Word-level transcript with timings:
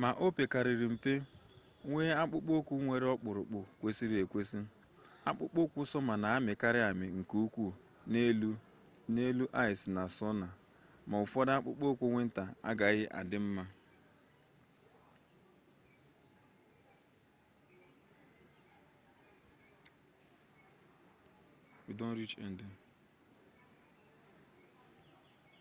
ma 0.00 0.08
ọ 0.24 0.26
pekarịa 0.36 0.86
mpe 0.94 1.12
nwee 1.88 2.12
akpụkpọ 2.22 2.52
ụkwụ 2.60 2.74
nwere 2.84 3.06
okpuru 3.14 3.42
kwesịrị 3.80 4.16
ekwesị 4.24 4.58
akpụkpọ 5.28 5.58
ụkwụ 5.66 5.80
sọma 5.90 6.14
na-amịkarị 6.22 6.80
amị 6.90 7.06
nke 7.18 7.36
ukwuu 7.46 7.76
n'elu 9.12 9.46
aịs 9.62 9.80
na 9.94 10.02
sno 10.16 10.48
ma 11.08 11.16
ụfọdụ 11.24 11.50
akpụkpọ 11.56 11.86
ụkwụ 11.92 12.06
wịnta 12.16 12.44
agaghị 12.68 13.04
adị 13.18 13.38
mma 22.44 22.64